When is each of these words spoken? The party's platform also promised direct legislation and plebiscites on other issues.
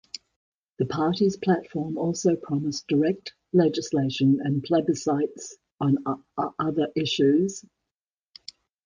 The 0.79 0.87
party's 0.87 1.37
platform 1.37 1.95
also 1.95 2.35
promised 2.35 2.87
direct 2.87 3.33
legislation 3.53 4.39
and 4.43 4.63
plebiscites 4.63 5.57
on 5.79 5.99
other 6.57 6.87
issues. 6.95 7.63